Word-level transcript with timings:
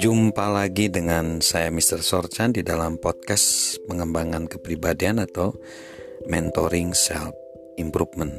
Jumpa 0.00 0.46
lagi 0.52 0.92
dengan 0.92 1.40
saya 1.40 1.72
Mr. 1.72 2.04
Sorchan 2.04 2.52
di 2.52 2.60
dalam 2.60 3.00
podcast 3.00 3.80
pengembangan 3.88 4.48
kepribadian 4.48 5.20
atau 5.20 5.56
mentoring 6.28 6.92
self 6.92 7.32
improvement. 7.80 8.36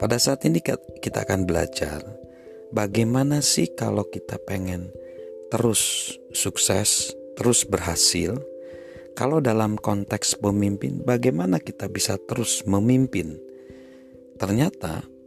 Pada 0.00 0.16
saat 0.16 0.44
ini 0.48 0.64
kita 1.00 1.28
akan 1.28 1.44
belajar 1.44 2.00
bagaimana 2.72 3.44
sih 3.44 3.72
kalau 3.76 4.08
kita 4.08 4.40
pengen 4.48 4.88
terus 5.52 6.14
sukses, 6.32 7.12
terus 7.36 7.68
berhasil. 7.68 8.36
Kalau 9.12 9.42
dalam 9.42 9.76
konteks 9.76 10.40
pemimpin, 10.40 11.04
bagaimana 11.04 11.58
kita 11.58 11.90
bisa 11.90 12.16
terus 12.16 12.62
memimpin? 12.64 13.36
Ternyata 14.38 15.17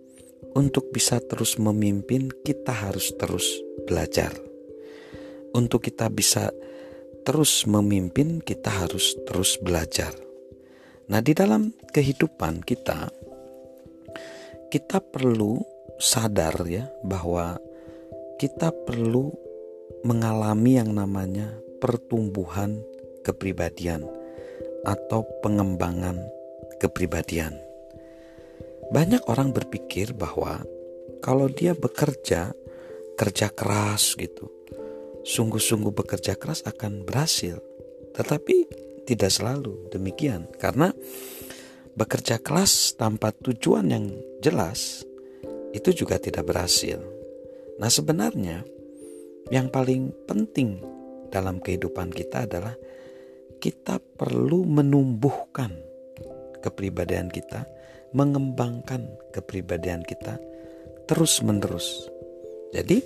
untuk 0.57 0.91
bisa 0.91 1.19
terus 1.23 1.55
memimpin, 1.57 2.29
kita 2.43 2.71
harus 2.71 3.13
terus 3.15 3.61
belajar 3.87 4.31
untuk 5.51 5.83
kita 5.83 6.07
bisa 6.07 6.51
terus 7.27 7.67
memimpin, 7.67 8.41
kita 8.41 8.71
harus 8.71 9.13
terus 9.27 9.59
belajar. 9.59 10.15
Nah, 11.11 11.19
di 11.19 11.35
dalam 11.35 11.75
kehidupan 11.91 12.63
kita, 12.63 13.11
kita 14.71 15.03
perlu 15.03 15.59
sadar 15.99 16.55
ya 16.65 16.87
bahwa 17.03 17.59
kita 18.39 18.71
perlu 18.71 19.29
mengalami 20.07 20.81
yang 20.81 20.95
namanya 20.95 21.51
pertumbuhan 21.83 22.81
kepribadian 23.21 24.07
atau 24.81 25.27
pengembangan 25.45 26.17
kepribadian. 26.81 27.53
Banyak 28.91 29.23
orang 29.31 29.55
berpikir 29.55 30.11
bahwa 30.11 30.61
kalau 31.23 31.47
dia 31.47 31.71
bekerja, 31.71 32.51
kerja 33.15 33.47
keras 33.55 34.19
gitu, 34.19 34.51
sungguh-sungguh 35.23 35.95
bekerja 35.95 36.35
keras 36.35 36.67
akan 36.67 37.07
berhasil. 37.07 37.63
Tetapi 38.11 38.67
tidak 39.07 39.31
selalu 39.31 39.87
demikian 39.95 40.51
karena 40.59 40.91
bekerja 41.95 42.43
keras 42.43 42.95
tanpa 42.99 43.31
tujuan 43.31 43.87
yang 43.87 44.05
jelas 44.43 45.07
itu 45.71 46.03
juga 46.03 46.19
tidak 46.19 46.51
berhasil. 46.51 46.99
Nah, 47.79 47.87
sebenarnya 47.87 48.67
yang 49.49 49.71
paling 49.71 50.11
penting 50.27 50.83
dalam 51.31 51.63
kehidupan 51.63 52.11
kita 52.11 52.43
adalah 52.43 52.75
kita 53.63 54.03
perlu 54.19 54.67
menumbuhkan 54.67 55.71
kepribadian 56.59 57.31
kita, 57.31 57.65
mengembangkan 58.11 59.07
kepribadian 59.31 60.03
kita 60.03 60.39
terus-menerus. 61.07 62.07
Jadi, 62.71 63.03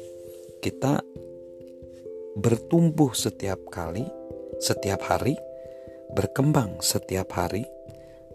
kita 0.61 1.01
bertumbuh 2.35 3.15
setiap 3.15 3.69
kali, 3.71 4.05
setiap 4.59 5.01
hari, 5.07 5.37
berkembang 6.15 6.79
setiap 6.83 7.33
hari, 7.33 7.65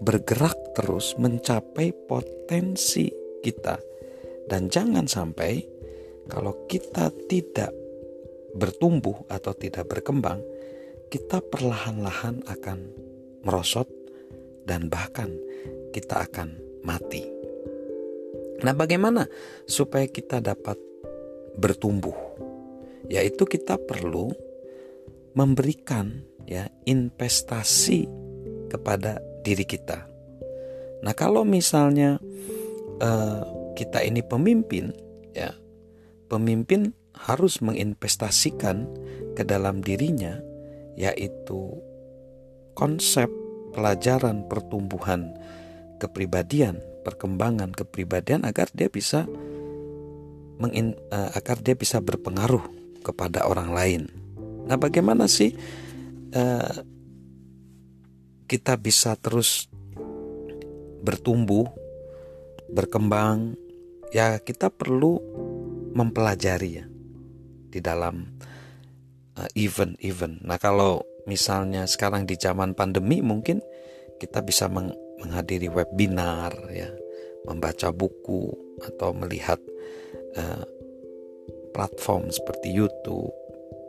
bergerak 0.01 0.57
terus 0.75 1.15
mencapai 1.21 1.93
potensi 2.09 3.13
kita. 3.45 3.79
Dan 4.49 4.67
jangan 4.67 5.07
sampai 5.07 5.63
kalau 6.27 6.67
kita 6.67 7.13
tidak 7.31 7.71
bertumbuh 8.57 9.27
atau 9.31 9.55
tidak 9.55 9.87
berkembang, 9.87 10.43
kita 11.11 11.39
perlahan-lahan 11.43 12.43
akan 12.47 12.79
merosot 13.47 13.87
dan 14.65 14.91
bahkan 14.93 15.33
kita 15.95 16.25
akan 16.27 16.57
mati. 16.87 17.25
Nah, 18.61 18.77
bagaimana 18.77 19.25
supaya 19.65 20.05
kita 20.05 20.41
dapat 20.45 20.77
bertumbuh? 21.57 22.31
yaitu 23.11 23.43
kita 23.43 23.75
perlu 23.75 24.31
memberikan 25.35 26.23
ya 26.47 26.71
investasi 26.87 28.07
kepada 28.71 29.19
diri 29.43 29.67
kita. 29.67 30.07
Nah, 31.03 31.15
kalau 31.19 31.43
misalnya 31.43 32.23
uh, 33.03 33.43
kita 33.75 34.07
ini 34.07 34.23
pemimpin, 34.23 34.95
ya, 35.35 35.51
pemimpin 36.31 36.95
harus 37.19 37.59
menginvestasikan 37.59 38.87
ke 39.35 39.43
dalam 39.43 39.83
dirinya, 39.83 40.39
yaitu 40.95 41.75
konsep 42.79 43.27
pelajaran 43.71 44.47
pertumbuhan 44.47 45.35
kepribadian, 46.01 46.81
perkembangan 47.05 47.71
kepribadian 47.71 48.49
agar 48.49 48.73
dia 48.73 48.89
bisa 48.89 49.29
mengin, 50.61 50.97
uh, 51.09 51.33
agar 51.37 51.61
dia 51.61 51.77
bisa 51.77 52.01
berpengaruh 52.01 52.63
kepada 53.01 53.49
orang 53.49 53.73
lain. 53.73 54.03
Nah, 54.69 54.77
bagaimana 54.77 55.25
sih 55.27 55.57
uh, 56.37 56.75
kita 58.45 58.77
bisa 58.77 59.17
terus 59.17 59.67
bertumbuh, 61.01 61.67
berkembang? 62.69 63.57
Ya, 64.11 64.43
kita 64.43 64.75
perlu 64.75 65.23
mempelajari 65.95 66.83
ya 66.83 66.87
di 67.71 67.79
dalam 67.79 68.27
eh, 69.39 69.51
event-event. 69.55 70.43
Uh, 70.43 70.47
nah, 70.51 70.59
kalau 70.59 71.07
misalnya 71.25 71.85
sekarang 71.89 72.25
di 72.25 72.37
zaman 72.37 72.73
pandemi 72.77 73.21
mungkin 73.21 73.61
kita 74.21 74.45
bisa 74.45 74.69
meng 74.69 74.93
menghadiri 75.21 75.69
webinar 75.69 76.53
ya, 76.73 76.89
membaca 77.45 77.93
buku 77.93 78.49
atau 78.81 79.13
melihat 79.13 79.61
uh, 80.41 80.65
platform 81.77 82.33
seperti 82.33 82.73
YouTube, 82.73 83.29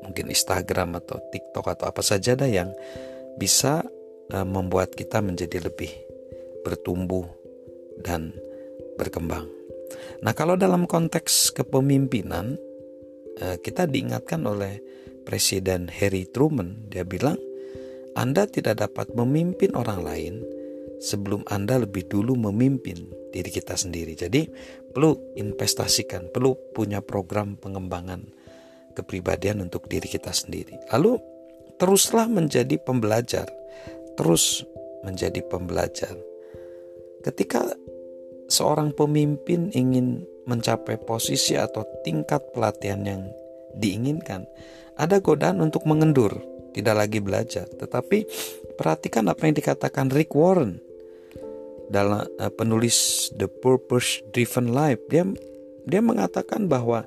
mungkin 0.04 0.28
Instagram 0.28 1.00
atau 1.00 1.24
TikTok 1.32 1.72
atau 1.72 1.88
apa 1.88 2.04
saja 2.04 2.36
dah 2.36 2.52
yang 2.52 2.76
bisa 3.40 3.88
uh, 4.36 4.44
membuat 4.44 4.92
kita 4.92 5.24
menjadi 5.24 5.64
lebih 5.64 5.92
bertumbuh 6.68 7.26
dan 8.04 8.36
berkembang. 9.00 9.48
Nah, 10.22 10.36
kalau 10.36 10.60
dalam 10.60 10.86
konteks 10.86 11.56
kepemimpinan 11.56 12.60
kita 13.40 13.88
diingatkan 13.88 14.44
oleh 14.46 14.82
Presiden 15.24 15.88
Harry 15.88 16.28
Truman, 16.28 16.90
dia 16.92 17.06
bilang, 17.06 17.38
"Anda 18.18 18.50
tidak 18.50 18.82
dapat 18.82 19.14
memimpin 19.14 19.74
orang 19.78 20.02
lain 20.02 20.34
sebelum 21.02 21.42
Anda 21.50 21.82
lebih 21.82 22.06
dulu 22.06 22.38
memimpin 22.38 23.10
diri 23.34 23.50
kita 23.50 23.74
sendiri. 23.74 24.14
Jadi 24.14 24.46
perlu 24.94 25.18
investasikan, 25.40 26.30
perlu 26.30 26.54
punya 26.78 27.02
program 27.02 27.58
pengembangan 27.58 28.22
kepribadian 28.94 29.66
untuk 29.66 29.90
diri 29.90 30.06
kita 30.06 30.30
sendiri. 30.30 30.78
Lalu 30.94 31.18
teruslah 31.82 32.30
menjadi 32.30 32.78
pembelajar, 32.78 33.50
terus 34.20 34.62
menjadi 35.02 35.42
pembelajar. 35.48 36.14
Ketika 37.26 37.66
seorang 38.52 38.94
pemimpin 38.94 39.74
ingin 39.74 40.28
mencapai 40.50 40.98
posisi 41.02 41.54
atau 41.58 41.86
tingkat 42.02 42.42
pelatihan 42.54 43.02
yang 43.06 43.24
diinginkan, 43.76 44.46
ada 44.98 45.22
godaan 45.22 45.62
untuk 45.64 45.86
mengendur, 45.88 46.42
tidak 46.76 47.06
lagi 47.08 47.20
belajar. 47.24 47.66
Tetapi 47.70 48.26
perhatikan 48.76 49.30
apa 49.30 49.48
yang 49.48 49.56
dikatakan 49.56 50.10
Rick 50.10 50.34
Warren 50.34 50.82
dalam 51.92 52.24
uh, 52.24 52.52
penulis 52.56 53.30
The 53.36 53.52
Purpose 53.52 54.24
Driven 54.32 54.72
Life 54.72 55.04
dia 55.12 55.28
dia 55.84 56.00
mengatakan 56.00 56.72
bahwa 56.72 57.04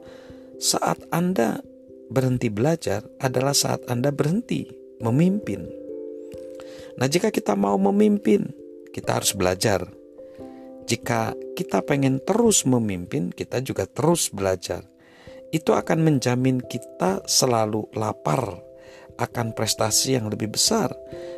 saat 0.61 1.01
Anda 1.09 1.65
berhenti 2.13 2.53
belajar 2.53 3.07
adalah 3.19 3.57
saat 3.57 3.87
Anda 3.89 4.13
berhenti 4.13 4.69
memimpin. 5.01 5.67
Nah, 6.95 7.11
jika 7.11 7.35
kita 7.35 7.59
mau 7.59 7.75
memimpin, 7.75 8.55
kita 8.95 9.19
harus 9.19 9.35
belajar. 9.35 9.91
Jika 10.85 11.33
kita 11.57 11.81
pengen 11.85 12.21
terus 12.21 12.69
memimpin, 12.69 13.33
kita 13.33 13.65
juga 13.65 13.89
terus 13.89 14.29
belajar. 14.29 14.85
Itu 15.49 15.73
akan 15.73 16.05
menjamin 16.05 16.61
kita 16.61 17.25
selalu 17.25 17.89
lapar 17.95 18.65
akan 19.19 19.55
prestasi 19.55 20.19
yang 20.19 20.27
lebih 20.27 20.55
besar 20.55 20.91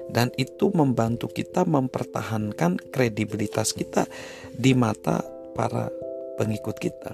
dan 0.08 0.32
itu 0.40 0.72
membantu 0.72 1.28
kita 1.28 1.68
mempertahankan 1.68 2.80
kredibilitas 2.88 3.76
kita 3.76 4.08
di 4.56 4.72
mata 4.72 5.20
para 5.52 5.92
pengikut 6.40 6.76
kita. 6.80 7.12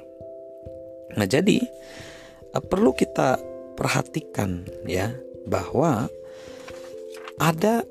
Nah, 1.18 1.26
jadi 1.26 1.58
eh, 1.58 2.62
perlu 2.62 2.94
kita 2.94 3.38
perhatikan 3.74 4.66
ya 4.86 5.10
bahwa 5.48 6.06
ada 7.40 7.82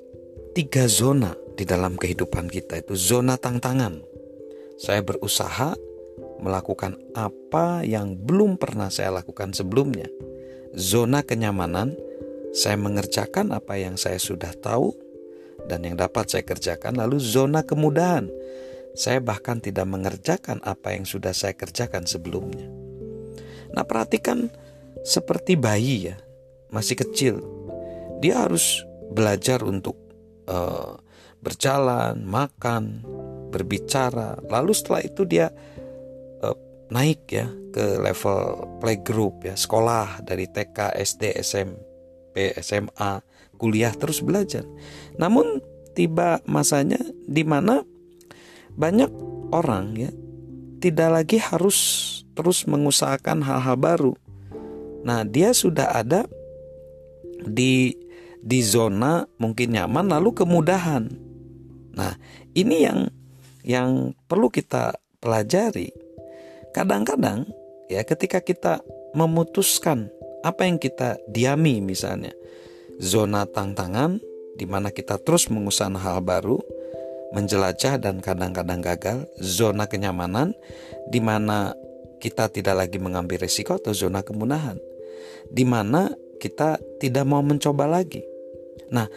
tiga 0.55 0.87
zona 0.87 1.35
di 1.57 1.67
dalam 1.67 1.99
kehidupan 1.99 2.47
kita 2.47 2.79
itu 2.79 2.95
zona 2.95 3.35
tantangan. 3.35 4.10
Saya 4.81 5.05
berusaha 5.05 5.77
melakukan 6.41 6.97
apa 7.13 7.85
yang 7.85 8.17
belum 8.17 8.57
pernah 8.57 8.89
saya 8.89 9.13
lakukan 9.13 9.53
sebelumnya. 9.53 10.09
Zona 10.73 11.21
kenyamanan, 11.21 11.93
saya 12.49 12.81
mengerjakan 12.81 13.53
apa 13.53 13.77
yang 13.77 13.93
saya 14.01 14.17
sudah 14.17 14.49
tahu 14.57 14.89
dan 15.69 15.85
yang 15.85 16.01
dapat 16.01 16.33
saya 16.33 16.41
kerjakan. 16.41 16.97
Lalu 16.97 17.21
zona 17.21 17.61
kemudahan. 17.61 18.33
Saya 18.97 19.23
bahkan 19.23 19.61
tidak 19.61 19.85
mengerjakan 19.87 20.59
apa 20.65 20.97
yang 20.97 21.05
sudah 21.05 21.31
saya 21.31 21.55
kerjakan 21.55 22.03
sebelumnya. 22.09 22.67
Nah, 23.71 23.87
perhatikan 23.87 24.51
seperti 25.05 25.55
bayi 25.55 26.11
ya, 26.11 26.17
masih 26.73 26.99
kecil. 26.99 27.39
Dia 28.19 28.43
harus 28.43 28.83
belajar 29.15 29.63
untuk 29.63 29.95
uh, 30.51 30.99
berjalan, 31.39 32.19
makan, 32.27 32.99
berbicara. 33.51 34.39
Lalu 34.47 34.71
setelah 34.71 35.01
itu 35.03 35.27
dia 35.27 35.51
uh, 36.41 36.57
naik 36.89 37.27
ya 37.27 37.51
ke 37.75 37.99
level 37.99 38.39
playgroup 38.79 39.43
ya, 39.43 39.55
sekolah 39.59 40.23
dari 40.23 40.47
TK, 40.47 40.95
SD, 40.95 41.35
SMP, 41.43 42.55
SMA, 42.63 43.19
kuliah 43.59 43.93
terus 43.93 44.23
belajar. 44.23 44.63
Namun 45.19 45.61
tiba 45.91 46.39
masanya 46.47 46.99
di 47.27 47.43
mana 47.43 47.83
banyak 48.73 49.11
orang 49.51 49.99
ya 49.99 50.11
tidak 50.81 51.09
lagi 51.13 51.37
harus 51.37 51.77
terus 52.33 52.65
mengusahakan 52.65 53.45
hal-hal 53.45 53.77
baru. 53.77 54.13
Nah, 55.05 55.21
dia 55.21 55.53
sudah 55.53 55.93
ada 55.93 56.25
di 57.45 57.93
di 58.41 58.59
zona 58.65 59.21
mungkin 59.37 59.77
nyaman 59.77 60.09
lalu 60.09 60.33
kemudahan. 60.33 61.05
Nah, 61.93 62.17
ini 62.57 62.77
yang 62.81 63.05
yang 63.65 64.17
perlu 64.27 64.49
kita 64.49 64.97
pelajari. 65.21 65.93
Kadang-kadang 66.71 67.45
ya 67.91 68.01
ketika 68.07 68.39
kita 68.39 68.79
memutuskan 69.13 70.07
apa 70.41 70.65
yang 70.65 70.81
kita 70.81 71.19
diami 71.29 71.83
misalnya 71.83 72.33
zona 72.97 73.45
tantangan 73.45 74.17
di 74.55 74.65
mana 74.69 74.93
kita 74.93 75.17
terus 75.21 75.47
mengusahakan 75.49 75.97
hal 75.99 76.19
baru, 76.21 76.59
menjelajah 77.33 77.97
dan 77.97 78.19
kadang-kadang 78.19 78.83
gagal, 78.83 79.25
zona 79.39 79.87
kenyamanan 79.87 80.53
di 81.07 81.23
mana 81.23 81.73
kita 82.21 82.51
tidak 82.53 82.85
lagi 82.85 83.01
mengambil 83.01 83.41
risiko 83.41 83.79
atau 83.81 83.95
zona 83.95 84.21
kemudahan, 84.21 84.77
di 85.49 85.65
mana 85.65 86.13
kita 86.37 86.77
tidak 87.01 87.25
mau 87.25 87.41
mencoba 87.41 87.89
lagi. 87.89 88.21
Nah, 88.93 89.07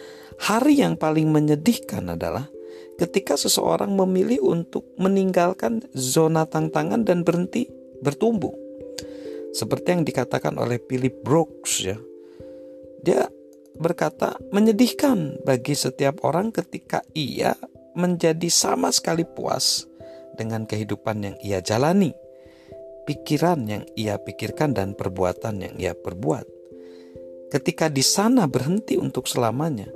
hari 0.41 0.81
yang 0.81 0.97
paling 0.97 1.29
menyedihkan 1.29 2.15
adalah 2.15 2.49
ketika 2.95 3.35
seseorang 3.35 3.91
memilih 3.93 4.43
untuk 4.43 4.87
meninggalkan 4.95 5.83
zona 5.95 6.47
tantangan 6.47 7.03
dan 7.03 7.27
berhenti 7.27 7.67
bertumbuh. 7.99 8.55
Seperti 9.55 9.95
yang 9.95 10.03
dikatakan 10.03 10.59
oleh 10.59 10.79
Philip 10.83 11.23
Brooks 11.23 11.73
ya. 11.83 11.95
Dia 12.99 13.27
berkata 13.75 14.39
menyedihkan 14.51 15.43
bagi 15.43 15.75
setiap 15.75 16.23
orang 16.23 16.51
ketika 16.51 17.03
ia 17.15 17.55
menjadi 17.95 18.51
sama 18.51 18.91
sekali 18.91 19.23
puas 19.23 19.87
dengan 20.35 20.67
kehidupan 20.67 21.17
yang 21.23 21.37
ia 21.39 21.59
jalani, 21.63 22.11
pikiran 23.07 23.63
yang 23.67 23.83
ia 23.95 24.19
pikirkan, 24.19 24.75
dan 24.75 24.91
perbuatan 24.91 25.63
yang 25.63 25.75
ia 25.79 25.93
perbuat. 25.95 26.43
Ketika 27.47 27.87
di 27.87 28.03
sana 28.03 28.51
berhenti 28.51 28.99
untuk 28.99 29.31
selamanya, 29.31 29.87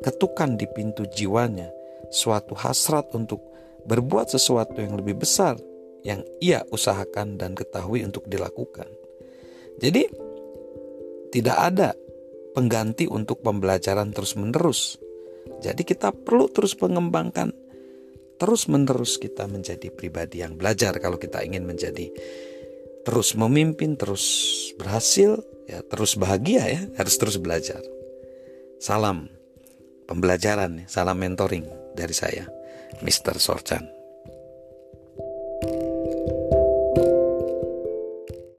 ketukan 0.00 0.56
di 0.56 0.64
pintu 0.64 1.04
jiwanya, 1.04 1.68
suatu 2.14 2.54
hasrat 2.54 3.10
untuk 3.18 3.42
berbuat 3.90 4.30
sesuatu 4.30 4.78
yang 4.78 4.94
lebih 4.94 5.18
besar 5.18 5.58
yang 6.06 6.22
ia 6.38 6.62
usahakan 6.70 7.34
dan 7.34 7.58
ketahui 7.58 8.06
untuk 8.06 8.22
dilakukan. 8.30 8.86
Jadi, 9.82 10.06
tidak 11.34 11.58
ada 11.58 11.90
pengganti 12.54 13.10
untuk 13.10 13.42
pembelajaran 13.42 14.14
terus-menerus 14.14 15.02
jadi 15.60 15.82
kita 15.84 16.12
perlu 16.12 16.48
terus 16.48 16.76
mengembangkan 16.80 17.52
terus 18.40 18.66
menerus 18.66 19.16
kita 19.16 19.46
menjadi 19.46 19.88
pribadi 19.94 20.42
yang 20.42 20.58
belajar 20.58 20.98
kalau 20.98 21.20
kita 21.20 21.40
ingin 21.46 21.64
menjadi 21.64 22.10
terus 23.04 23.36
memimpin, 23.36 24.00
terus 24.00 24.24
berhasil, 24.80 25.44
ya 25.68 25.84
terus 25.84 26.16
bahagia 26.16 26.64
ya, 26.72 26.80
harus 26.96 27.20
terus 27.20 27.36
belajar. 27.36 27.84
Salam 28.80 29.28
pembelajaran, 30.08 30.88
salam 30.88 31.20
mentoring 31.20 31.83
dari 31.94 32.12
saya, 32.12 32.44
Mr. 33.00 33.38
Sorchan. 33.38 34.03